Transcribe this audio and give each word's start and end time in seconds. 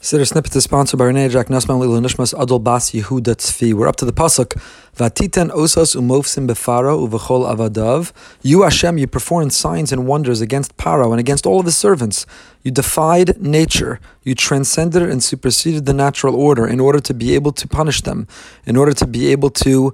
Siddur 0.00 0.26
Snippet 0.26 0.56
is 0.56 0.64
sponsored 0.64 0.96
by 0.96 1.04
Renee 1.04 1.28
Jack 1.28 1.48
Nussman 1.48 1.78
Lilu 1.78 2.00
Nishmas 2.00 2.32
Adol 2.32 2.64
Bas 2.64 2.92
Yehuda 2.92 3.36
Tzvi. 3.36 3.74
We're 3.74 3.86
up 3.86 3.96
to 3.96 4.06
the 4.06 4.14
pasuk. 4.14 4.58
Vatiten 4.96 5.50
osos 5.50 5.94
umofsim 5.94 6.48
befaro 6.48 7.06
uvechol 7.06 7.44
avadav. 7.54 8.10
You 8.40 8.62
Hashem, 8.62 8.96
you 8.96 9.06
performed 9.06 9.52
signs 9.52 9.92
and 9.92 10.06
wonders 10.06 10.40
against 10.40 10.78
Paro 10.78 11.10
and 11.10 11.20
against 11.20 11.44
all 11.44 11.60
of 11.60 11.66
his 11.66 11.76
servants. 11.76 12.24
You 12.62 12.70
defied 12.70 13.42
nature. 13.42 14.00
You 14.22 14.34
transcended 14.34 15.02
and 15.02 15.22
superseded 15.22 15.84
the 15.84 15.92
natural 15.92 16.34
order 16.34 16.66
in 16.66 16.80
order 16.80 17.00
to 17.00 17.12
be 17.12 17.34
able 17.34 17.52
to 17.52 17.68
punish 17.68 18.00
them, 18.00 18.26
in 18.64 18.78
order 18.78 18.94
to 18.94 19.06
be 19.06 19.30
able 19.32 19.50
to 19.50 19.92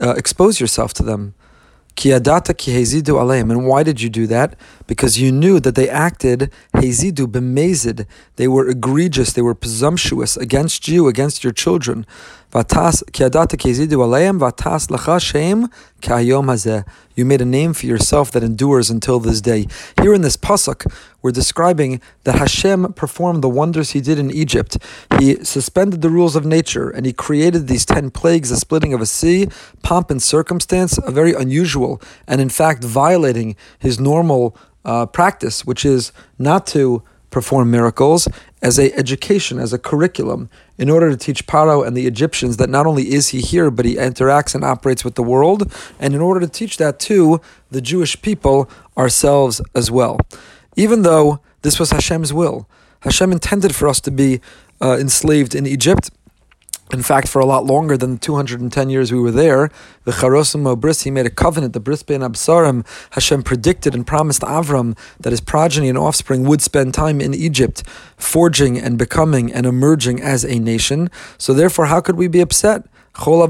uh, 0.00 0.14
expose 0.16 0.60
yourself 0.60 0.94
to 0.94 1.02
them. 1.02 1.34
Kiadata 1.98 2.56
ki 2.56 2.70
hezidu. 2.70 3.18
And 3.18 3.66
why 3.66 3.82
did 3.82 4.00
you 4.00 4.08
do 4.08 4.28
that? 4.28 4.54
Because 4.86 5.18
you 5.18 5.32
knew 5.32 5.58
that 5.58 5.74
they 5.74 5.88
acted 5.88 6.52
hezidu 6.74 7.26
bemezid. 7.26 8.06
They 8.36 8.46
were 8.46 8.68
egregious. 8.68 9.32
They 9.32 9.42
were 9.42 9.56
presumptuous 9.56 10.36
against 10.36 10.86
you, 10.86 11.08
against 11.08 11.42
your 11.42 11.52
children. 11.52 12.06
Vatas 12.52 13.02
kiadata 13.12 13.58
ki 13.58 13.68
hezidu 13.72 13.98
aleim 13.98 14.38
vatas 14.38 14.88
lacha 14.88 15.20
shem 15.20 15.68
kayom 16.00 16.46
hazeh. 16.46 16.82
You 17.14 17.26
made 17.26 17.42
a 17.42 17.44
name 17.44 17.74
for 17.74 17.84
yourself 17.84 18.30
that 18.30 18.42
endures 18.42 18.88
until 18.88 19.20
this 19.20 19.42
day. 19.42 19.66
Here 20.00 20.14
in 20.14 20.22
this 20.22 20.38
pasuk, 20.38 20.90
we're 21.20 21.30
describing 21.30 22.00
that 22.24 22.36
Hashem 22.36 22.94
performed 22.94 23.44
the 23.44 23.50
wonders 23.50 23.90
He 23.90 24.00
did 24.00 24.18
in 24.18 24.30
Egypt. 24.30 24.78
He 25.18 25.44
suspended 25.44 26.00
the 26.00 26.08
rules 26.08 26.36
of 26.36 26.46
nature 26.46 26.88
and 26.88 27.04
He 27.04 27.12
created 27.12 27.68
these 27.68 27.84
ten 27.84 28.10
plagues, 28.10 28.48
the 28.48 28.56
splitting 28.56 28.94
of 28.94 29.02
a 29.02 29.06
sea, 29.06 29.48
pomp 29.82 30.10
and 30.10 30.22
circumstance, 30.22 30.98
a 31.04 31.10
very 31.10 31.34
unusual 31.34 32.00
and 32.26 32.40
in 32.40 32.48
fact 32.48 32.82
violating 32.82 33.56
His 33.78 34.00
normal 34.00 34.56
uh, 34.86 35.04
practice, 35.04 35.66
which 35.66 35.84
is 35.84 36.12
not 36.38 36.66
to 36.68 37.02
perform 37.30 37.70
miracles 37.70 38.26
as 38.62 38.78
a 38.78 38.92
education, 38.94 39.58
as 39.58 39.72
a 39.74 39.78
curriculum, 39.78 40.48
in 40.78 40.88
order 40.88 41.10
to 41.10 41.16
teach 41.16 41.46
Paro 41.46 41.86
and 41.86 41.96
the 41.96 42.06
Egyptians 42.06 42.56
that 42.56 42.70
not 42.70 42.86
only 42.86 43.12
is 43.12 43.28
he 43.28 43.40
here, 43.40 43.70
but 43.70 43.84
he 43.84 43.96
interacts 43.96 44.54
and 44.54 44.64
operates 44.64 45.04
with 45.04 45.16
the 45.16 45.22
world, 45.22 45.72
and 45.98 46.14
in 46.14 46.20
order 46.20 46.40
to 46.40 46.48
teach 46.48 46.76
that 46.78 46.98
to 47.00 47.40
the 47.70 47.80
Jewish 47.80 48.20
people 48.22 48.70
ourselves 48.96 49.60
as 49.74 49.90
well. 49.90 50.18
Even 50.76 51.02
though 51.02 51.40
this 51.62 51.78
was 51.78 51.90
Hashem's 51.90 52.32
will, 52.32 52.68
Hashem 53.00 53.32
intended 53.32 53.74
for 53.74 53.88
us 53.88 54.00
to 54.02 54.10
be 54.10 54.40
uh, 54.80 54.96
enslaved 54.98 55.54
in 55.54 55.66
Egypt, 55.66 56.10
in 56.92 57.02
fact, 57.02 57.28
for 57.28 57.40
a 57.40 57.46
lot 57.46 57.66
longer 57.66 57.96
than 57.96 58.12
the 58.14 58.18
210 58.18 58.90
years 58.90 59.12
we 59.12 59.20
were 59.20 59.30
there, 59.30 59.70
the 60.04 60.12
Charosim 60.12 60.80
Bris, 60.80 61.02
he 61.02 61.10
made 61.10 61.26
a 61.26 61.30
covenant, 61.30 61.72
the 61.74 61.80
Bris 61.80 62.02
Ben 62.02 62.20
Absarim, 62.20 62.86
Hashem 63.10 63.42
predicted 63.42 63.94
and 63.94 64.06
promised 64.06 64.42
Avram 64.42 64.96
that 65.20 65.30
his 65.30 65.40
progeny 65.40 65.88
and 65.88 65.98
offspring 65.98 66.44
would 66.44 66.62
spend 66.62 66.94
time 66.94 67.20
in 67.20 67.34
Egypt, 67.34 67.82
forging 68.16 68.78
and 68.78 68.96
becoming 68.96 69.52
and 69.52 69.66
emerging 69.66 70.22
as 70.22 70.44
a 70.44 70.58
nation. 70.58 71.10
So 71.36 71.52
therefore, 71.52 71.86
how 71.86 72.00
could 72.00 72.16
we 72.16 72.28
be 72.28 72.40
upset? 72.40 72.84
Why 73.20 73.46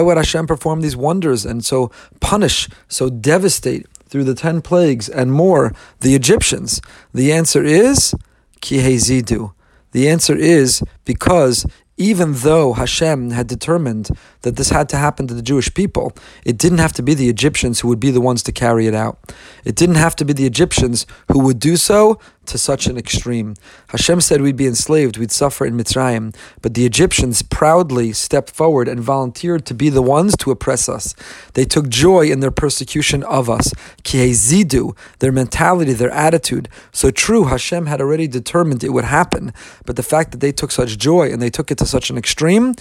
would 0.00 0.16
Hashem 0.16 0.46
perform 0.46 0.80
these 0.80 0.96
wonders 0.96 1.44
and 1.44 1.64
so 1.64 1.90
punish, 2.20 2.68
so 2.88 3.10
devastate 3.10 3.86
through 4.08 4.24
the 4.24 4.34
ten 4.34 4.62
plagues 4.62 5.08
and 5.08 5.30
more 5.30 5.74
the 6.00 6.14
Egyptians? 6.14 6.80
The 7.12 7.30
answer 7.30 7.62
is 7.62 8.14
Kihezidu. 8.62 9.52
The 9.94 10.08
answer 10.08 10.36
is 10.36 10.82
because 11.04 11.64
even 11.96 12.32
though 12.32 12.72
Hashem 12.72 13.30
had 13.30 13.46
determined 13.46 14.10
that 14.42 14.56
this 14.56 14.70
had 14.70 14.88
to 14.88 14.96
happen 14.96 15.28
to 15.28 15.34
the 15.34 15.40
Jewish 15.40 15.72
people, 15.72 16.12
it 16.44 16.58
didn't 16.58 16.78
have 16.78 16.92
to 16.94 17.02
be 17.02 17.14
the 17.14 17.28
Egyptians 17.28 17.78
who 17.78 17.86
would 17.88 18.00
be 18.00 18.10
the 18.10 18.20
ones 18.20 18.42
to 18.42 18.52
carry 18.52 18.88
it 18.88 18.94
out. 18.94 19.32
It 19.64 19.76
didn't 19.76 19.94
have 19.94 20.16
to 20.16 20.24
be 20.24 20.32
the 20.32 20.46
Egyptians 20.46 21.06
who 21.30 21.38
would 21.44 21.60
do 21.60 21.76
so 21.76 22.18
to 22.46 22.58
such 22.58 22.86
an 22.86 22.96
extreme. 22.96 23.54
Hashem 23.88 24.20
said 24.20 24.40
we'd 24.40 24.56
be 24.56 24.66
enslaved, 24.66 25.16
we'd 25.16 25.30
suffer 25.30 25.64
in 25.64 25.76
Mitzrayim, 25.76 26.34
but 26.62 26.74
the 26.74 26.86
Egyptians 26.86 27.42
proudly 27.42 28.12
stepped 28.12 28.50
forward 28.50 28.88
and 28.88 29.00
volunteered 29.00 29.66
to 29.66 29.74
be 29.74 29.88
the 29.88 30.02
ones 30.02 30.36
to 30.38 30.50
oppress 30.50 30.88
us. 30.88 31.14
They 31.54 31.64
took 31.64 31.88
joy 31.88 32.30
in 32.30 32.40
their 32.40 32.50
persecution 32.50 33.22
of 33.24 33.48
us. 33.50 33.72
Kihezidu, 34.02 34.96
their 35.18 35.32
mentality, 35.32 35.92
their 35.92 36.10
attitude. 36.10 36.68
So 36.92 37.10
true, 37.10 37.44
Hashem 37.44 37.86
had 37.86 38.00
already 38.00 38.26
determined 38.26 38.84
it 38.84 38.92
would 38.92 39.04
happen, 39.04 39.52
but 39.86 39.96
the 39.96 40.02
fact 40.02 40.32
that 40.32 40.40
they 40.40 40.52
took 40.52 40.70
such 40.70 40.98
joy 40.98 41.32
and 41.32 41.40
they 41.40 41.50
took 41.50 41.70
it 41.70 41.78
to 41.78 41.86
such 41.86 42.10
an 42.10 42.18
extreme 42.18 42.74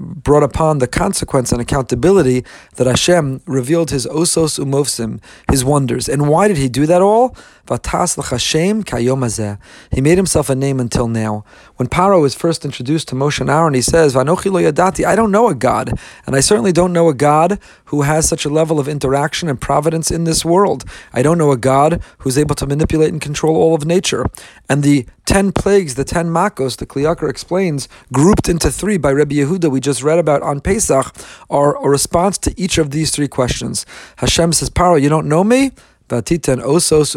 brought 0.00 0.42
upon 0.42 0.78
the 0.78 0.86
consequence 0.86 1.52
and 1.52 1.60
accountability 1.60 2.44
that 2.76 2.86
Hashem 2.86 3.42
revealed 3.46 3.90
His 3.90 4.06
osos 4.06 4.58
umofsim, 4.58 5.20
His 5.50 5.64
wonders. 5.64 6.08
And 6.08 6.28
why 6.28 6.48
did 6.48 6.56
He 6.56 6.68
do 6.68 6.86
that 6.86 7.02
all? 7.02 7.36
Vatas 7.70 8.18
l'chashem 8.18 8.82
kayom 8.82 9.58
He 9.92 10.00
made 10.00 10.18
himself 10.18 10.50
a 10.50 10.56
name 10.56 10.80
until 10.80 11.06
now. 11.06 11.44
When 11.76 11.88
Paro 11.88 12.20
was 12.20 12.34
first 12.34 12.64
introduced 12.64 13.06
to 13.08 13.14
Moshe 13.14 13.40
and 13.40 13.48
Aaron, 13.48 13.74
he 13.74 13.80
says, 13.80 14.14
Vanochi 14.14 14.50
lo 14.50 14.60
yadati, 14.60 15.04
I 15.06 15.14
don't 15.14 15.30
know 15.30 15.48
a 15.48 15.54
God, 15.54 15.92
and 16.26 16.34
I 16.34 16.40
certainly 16.40 16.72
don't 16.72 16.92
know 16.92 17.08
a 17.08 17.14
God 17.14 17.60
who 17.86 18.02
has 18.02 18.28
such 18.28 18.44
a 18.44 18.48
level 18.48 18.80
of 18.80 18.88
interaction 18.88 19.48
and 19.48 19.60
providence 19.60 20.10
in 20.10 20.24
this 20.24 20.44
world. 20.44 20.84
I 21.12 21.22
don't 21.22 21.38
know 21.38 21.52
a 21.52 21.56
God 21.56 22.02
who's 22.18 22.36
able 22.36 22.56
to 22.56 22.66
manipulate 22.66 23.12
and 23.12 23.20
control 23.20 23.56
all 23.56 23.76
of 23.76 23.86
nature. 23.86 24.26
And 24.68 24.82
the 24.82 25.06
ten 25.24 25.52
plagues, 25.52 25.94
the 25.94 26.04
ten 26.04 26.26
makos, 26.26 26.76
the 26.76 26.86
Kli 26.86 27.02
Yakar 27.02 27.30
explains, 27.30 27.88
grouped 28.12 28.48
into 28.48 28.72
three 28.72 28.96
by 28.96 29.10
Rebbe 29.10 29.34
Yehuda, 29.34 29.70
we 29.70 29.78
just 29.78 30.02
read 30.02 30.18
about 30.18 30.42
on 30.42 30.60
Pesach, 30.60 31.14
are 31.48 31.76
a 31.76 31.88
response 31.88 32.36
to 32.38 32.60
each 32.60 32.78
of 32.78 32.90
these 32.90 33.12
three 33.12 33.28
questions. 33.28 33.86
Hashem 34.16 34.54
says, 34.54 34.70
Paro, 34.70 35.00
you 35.00 35.08
don't 35.08 35.28
know 35.28 35.44
me? 35.44 35.70
Osos. 36.10 37.16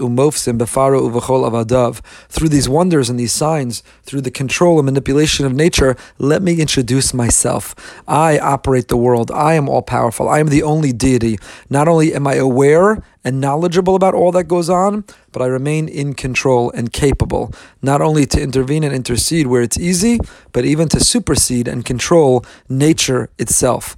Through 2.29 2.49
these 2.49 2.69
wonders 2.69 3.09
and 3.09 3.19
these 3.19 3.31
signs, 3.31 3.83
through 4.03 4.21
the 4.21 4.31
control 4.31 4.79
and 4.79 4.85
manipulation 4.85 5.45
of 5.45 5.53
nature, 5.53 5.95
let 6.17 6.41
me 6.41 6.59
introduce 6.59 7.13
myself. 7.13 7.75
I 8.07 8.39
operate 8.39 8.87
the 8.87 8.97
world. 8.97 9.31
I 9.31 9.53
am 9.55 9.67
all 9.69 9.81
powerful. 9.81 10.29
I 10.29 10.39
am 10.39 10.47
the 10.47 10.63
only 10.63 10.93
deity. 10.93 11.37
Not 11.69 11.87
only 11.87 12.13
am 12.13 12.27
I 12.27 12.35
aware 12.35 13.03
and 13.23 13.39
knowledgeable 13.39 13.95
about 13.95 14.13
all 14.13 14.31
that 14.33 14.45
goes 14.45 14.69
on, 14.69 15.05
but 15.31 15.41
I 15.41 15.47
remain 15.47 15.87
in 15.87 16.13
control 16.13 16.71
and 16.71 16.91
capable, 16.91 17.51
not 17.81 18.01
only 18.01 18.25
to 18.27 18.41
intervene 18.41 18.83
and 18.83 18.93
intercede 18.93 19.47
where 19.47 19.61
it's 19.61 19.77
easy, 19.77 20.19
but 20.51 20.65
even 20.65 20.89
to 20.89 20.99
supersede 20.99 21.67
and 21.67 21.85
control 21.85 22.45
nature 22.67 23.29
itself. 23.39 23.95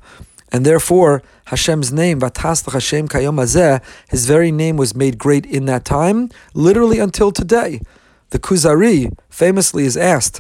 And 0.56 0.66
therefore, 0.66 1.22
Hashem's 1.48 1.92
name, 1.92 2.22
Vatas 2.22 2.72
Hashem 2.72 3.10
Kayom 3.10 3.44
Azeh, 3.44 3.84
his 4.08 4.26
very 4.26 4.54
name 4.54 4.78
was 4.78 4.96
made 4.96 5.18
great 5.18 5.46
in 5.46 5.66
that 5.66 5.84
time, 5.84 6.30
literally 6.54 6.98
until 6.98 7.34
today. 7.34 7.82
The 8.30 8.40
Kuzari 8.40 9.14
famously 9.30 9.84
is 9.84 9.98
asked, 9.98 10.40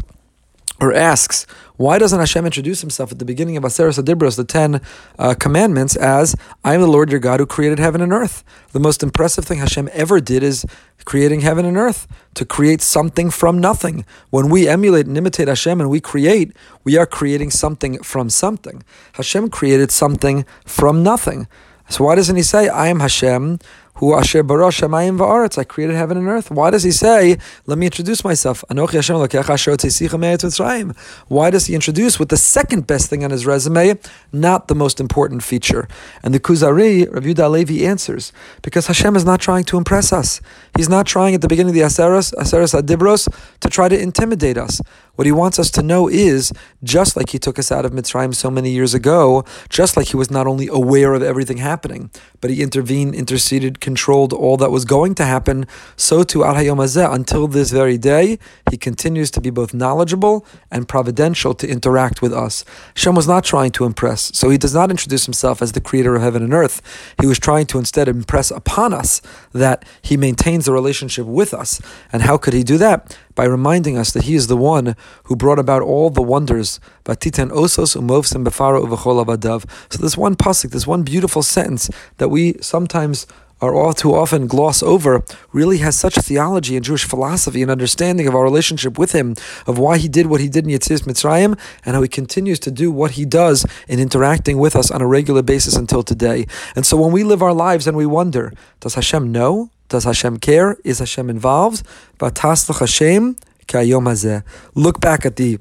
or 0.79 0.93
asks, 0.93 1.45
why 1.77 1.97
doesn't 1.99 2.19
Hashem 2.19 2.45
introduce 2.45 2.81
himself 2.81 3.11
at 3.11 3.19
the 3.19 3.25
beginning 3.25 3.57
of 3.57 3.63
Aseret 3.63 4.01
Adibros, 4.01 4.37
the 4.37 4.43
Ten 4.43 4.81
uh, 5.19 5.33
Commandments, 5.33 5.95
as 5.95 6.35
I 6.63 6.73
am 6.73 6.81
the 6.81 6.87
Lord 6.87 7.11
your 7.11 7.19
God 7.19 7.39
who 7.39 7.45
created 7.45 7.79
heaven 7.79 8.01
and 8.01 8.13
earth? 8.13 8.43
The 8.71 8.79
most 8.79 9.03
impressive 9.03 9.45
thing 9.45 9.59
Hashem 9.59 9.89
ever 9.91 10.19
did 10.19 10.43
is 10.43 10.65
creating 11.03 11.41
heaven 11.41 11.65
and 11.65 11.77
earth, 11.77 12.07
to 12.33 12.45
create 12.45 12.81
something 12.81 13.29
from 13.29 13.59
nothing. 13.59 14.05
When 14.29 14.49
we 14.49 14.67
emulate 14.67 15.05
and 15.05 15.17
imitate 15.17 15.47
Hashem 15.47 15.79
and 15.79 15.89
we 15.89 16.01
create, 16.01 16.51
we 16.83 16.97
are 16.97 17.05
creating 17.05 17.51
something 17.51 18.01
from 18.01 18.29
something. 18.29 18.83
Hashem 19.13 19.49
created 19.49 19.91
something 19.91 20.45
from 20.65 21.03
nothing. 21.03 21.47
So 21.89 22.05
why 22.05 22.15
doesn't 22.15 22.35
he 22.35 22.43
say, 22.43 22.67
I 22.67 22.87
am 22.87 22.99
Hashem, 22.99 23.59
who 23.95 24.13
asher 24.13 24.43
bara 24.43 24.67
shamayim 24.67 25.17
va'aretz, 25.17 25.57
I 25.57 25.63
created 25.63 25.95
heaven 25.95 26.17
and 26.17 26.27
earth. 26.27 26.51
Why 26.51 26.69
does 26.69 26.83
he 26.83 26.91
say, 26.91 27.37
let 27.65 27.77
me 27.77 27.85
introduce 27.85 28.23
myself? 28.23 28.63
Anochi 28.69 28.93
Hashem 28.93 29.15
asher 29.49 30.93
Why 31.27 31.49
does 31.49 31.65
he 31.67 31.75
introduce 31.75 32.19
with 32.19 32.29
the 32.29 32.37
second 32.37 32.87
best 32.87 33.09
thing 33.09 33.23
on 33.23 33.31
his 33.31 33.45
resume, 33.45 33.97
not 34.33 34.67
the 34.67 34.75
most 34.75 34.99
important 34.99 35.43
feature? 35.43 35.87
And 36.23 36.33
the 36.33 36.39
Kuzari, 36.39 37.11
Rav 37.13 37.23
Yehuda 37.23 37.37
Halevi 37.37 37.85
answers, 37.85 38.33
because 38.61 38.87
Hashem 38.87 39.15
is 39.15 39.23
not 39.23 39.39
trying 39.39 39.63
to 39.65 39.77
impress 39.77 40.11
us. 40.11 40.41
He's 40.77 40.89
not 40.89 41.05
trying 41.05 41.33
at 41.35 41.41
the 41.41 41.47
beginning 41.47 41.69
of 41.69 41.75
the 41.75 41.81
Aseres, 41.81 42.33
Aseres 42.33 42.79
Adibros, 42.79 43.27
to 43.61 43.69
try 43.69 43.87
to 43.87 43.97
intimidate 43.99 44.57
us. 44.57 44.81
What 45.15 45.25
he 45.25 45.31
wants 45.31 45.57
us 45.57 45.71
to 45.71 45.81
know 45.81 46.09
is, 46.09 46.51
just 46.83 47.15
like 47.15 47.29
he 47.29 47.39
took 47.39 47.57
us 47.57 47.71
out 47.71 47.85
of 47.85 47.93
Mitzrayim 47.93 48.35
so 48.35 48.51
many 48.51 48.71
years 48.71 48.93
ago, 48.93 49.45
just 49.69 49.95
like 49.95 50.07
he 50.07 50.17
was 50.17 50.29
not 50.29 50.45
only 50.47 50.67
aware 50.67 51.13
of 51.13 51.23
everything 51.23 51.57
happening, 51.57 52.11
but 52.41 52.49
he 52.49 52.61
intervened, 52.61 53.15
interceded, 53.15 53.79
controlled 53.79 54.33
all 54.33 54.57
that 54.57 54.71
was 54.71 54.83
going 54.83 55.15
to 55.15 55.23
happen, 55.23 55.65
so 55.95 56.23
too 56.23 56.43
Al 56.43 56.55
Hayom 56.55 57.13
until 57.13 57.47
this 57.47 57.71
very 57.71 57.97
day, 57.97 58.37
he 58.69 58.77
continues 58.77 59.31
to 59.31 59.39
be 59.39 59.49
both 59.49 59.73
knowledgeable 59.73 60.45
and 60.69 60.87
providential 60.87 61.53
to 61.53 61.67
interact 61.67 62.21
with 62.21 62.33
us. 62.33 62.65
Shem 62.93 63.15
was 63.15 63.27
not 63.27 63.45
trying 63.45 63.71
to 63.71 63.85
impress, 63.85 64.37
so 64.37 64.49
he 64.49 64.57
does 64.57 64.73
not 64.73 64.91
introduce 64.91 65.25
himself 65.25 65.61
as 65.61 65.71
the 65.71 65.81
creator 65.81 66.15
of 66.15 66.21
heaven 66.21 66.43
and 66.43 66.53
earth. 66.53 66.81
He 67.21 67.27
was 67.27 67.39
trying 67.39 67.67
to 67.67 67.79
instead 67.79 68.09
impress 68.09 68.51
upon 68.51 68.93
us 68.93 69.21
that 69.53 69.85
he 70.01 70.17
maintains 70.17 70.64
a 70.67 70.73
relationship 70.73 71.25
with 71.25 71.53
us. 71.53 71.81
And 72.11 72.21
how 72.21 72.37
could 72.37 72.53
he 72.53 72.63
do 72.63 72.77
that? 72.77 73.15
by 73.35 73.45
reminding 73.45 73.97
us 73.97 74.11
that 74.13 74.23
He 74.23 74.35
is 74.35 74.47
the 74.47 74.57
one 74.57 74.95
who 75.25 75.35
brought 75.35 75.59
about 75.59 75.81
all 75.81 76.09
the 76.09 76.21
wonders. 76.21 76.79
Osos. 77.05 77.91
So 79.89 79.97
this 80.01 80.17
one 80.17 80.35
pasuk, 80.35 80.71
this 80.71 80.87
one 80.87 81.03
beautiful 81.03 81.43
sentence 81.43 81.89
that 82.17 82.29
we 82.29 82.55
sometimes 82.61 83.27
are 83.61 83.73
all 83.73 83.93
too 83.93 84.13
often 84.13 84.47
gloss 84.47 84.83
over, 84.83 85.23
really 85.53 85.77
has 85.77 85.97
such 85.97 86.15
theology 86.15 86.75
and 86.75 86.83
Jewish 86.83 87.05
philosophy 87.05 87.61
and 87.61 87.71
understanding 87.71 88.27
of 88.27 88.35
our 88.35 88.43
relationship 88.43 88.99
with 88.99 89.13
Him, 89.13 89.35
of 89.65 89.77
why 89.77 89.97
He 89.97 90.07
did 90.07 90.27
what 90.27 90.41
He 90.41 90.49
did 90.49 90.65
in 90.65 90.71
Yetzias 90.71 91.03
Mitzrayim, 91.03 91.57
and 91.85 91.95
how 91.95 92.01
He 92.01 92.07
continues 92.07 92.59
to 92.59 92.71
do 92.71 92.91
what 92.91 93.11
He 93.11 93.25
does 93.25 93.65
in 93.87 93.99
interacting 93.99 94.57
with 94.57 94.75
us 94.75 94.91
on 94.91 95.01
a 95.01 95.07
regular 95.07 95.41
basis 95.41 95.75
until 95.75 96.03
today. 96.03 96.47
And 96.75 96.85
so 96.85 96.97
when 96.97 97.11
we 97.11 97.23
live 97.23 97.41
our 97.41 97.53
lives 97.53 97.87
and 97.87 97.95
we 97.95 98.05
wonder, 98.05 98.53
does 98.81 98.95
Hashem 98.95 99.31
know? 99.31 99.69
Does 99.89 100.03
Hashem 100.03 100.37
care? 100.37 100.77
Is 100.83 100.99
Hashem 100.99 101.29
involved? 101.29 101.85
But 102.17 102.43
ask 102.43 102.67
Hashem 102.73 103.37
Look 104.73 104.99
back 104.99 105.25
at 105.25 105.35
the 105.35 105.59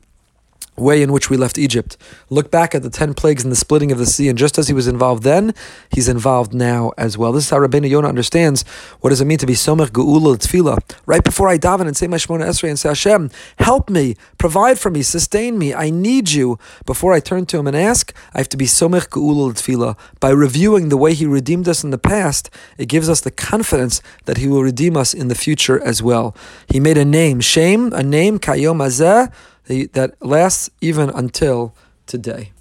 way 0.76 1.02
in 1.02 1.12
which 1.12 1.30
we 1.30 1.36
left 1.36 1.58
Egypt. 1.58 1.96
Look 2.30 2.50
back 2.50 2.74
at 2.74 2.82
the 2.82 2.90
ten 2.90 3.14
plagues 3.14 3.42
and 3.42 3.52
the 3.52 3.56
splitting 3.56 3.92
of 3.92 3.98
the 3.98 4.06
sea, 4.06 4.28
and 4.28 4.38
just 4.38 4.58
as 4.58 4.68
he 4.68 4.74
was 4.74 4.86
involved 4.86 5.22
then, 5.22 5.54
he's 5.90 6.08
involved 6.08 6.52
now 6.54 6.92
as 6.98 7.16
well. 7.16 7.32
This 7.32 7.44
is 7.44 7.50
how 7.50 7.58
Rabbeinu 7.58 7.88
Yonah 7.88 8.08
understands 8.08 8.62
what 9.00 9.10
does 9.10 9.20
it 9.20 9.26
mean 9.26 9.38
to 9.38 9.46
be 9.46 9.54
Somer 9.54 9.86
Geula 9.86 10.36
Tefillah. 10.36 10.78
Right 11.06 11.22
before 11.22 11.48
I 11.48 11.58
daven 11.58 11.86
and 11.86 11.96
say 11.96 12.06
my 12.06 12.16
Shemona 12.16 12.46
Esrei 12.46 12.68
and 12.68 12.78
say, 12.78 12.88
Hashem, 12.88 13.30
help 13.58 13.88
me, 13.88 14.16
provide 14.38 14.78
for 14.78 14.90
me, 14.90 15.02
sustain 15.02 15.58
me, 15.58 15.74
I 15.74 15.90
need 15.90 16.30
you. 16.30 16.58
Before 16.86 17.12
I 17.12 17.20
turn 17.20 17.46
to 17.46 17.58
him 17.58 17.66
and 17.66 17.76
ask, 17.76 18.14
I 18.32 18.38
have 18.38 18.48
to 18.50 18.56
be 18.56 18.66
Somer 18.66 19.00
Geula 19.00 19.52
Tefillah. 19.54 19.96
By 20.20 20.30
reviewing 20.30 20.88
the 20.88 20.96
way 20.96 21.14
he 21.14 21.26
redeemed 21.26 21.68
us 21.68 21.84
in 21.84 21.90
the 21.90 21.98
past, 21.98 22.50
it 22.78 22.86
gives 22.86 23.08
us 23.08 23.20
the 23.20 23.30
confidence 23.30 24.02
that 24.24 24.38
he 24.38 24.48
will 24.48 24.62
redeem 24.62 24.96
us 24.96 25.14
in 25.14 25.28
the 25.28 25.34
future 25.34 25.82
as 25.82 26.02
well. 26.02 26.34
He 26.68 26.80
made 26.80 26.98
a 26.98 27.04
name, 27.04 27.40
Shem, 27.40 27.92
a 27.92 28.02
name, 28.02 28.38
Kayom 28.38 28.84
Azeh, 28.84 29.32
that 29.66 30.14
lasts 30.20 30.70
even 30.80 31.10
until 31.10 31.74
today. 32.06 32.53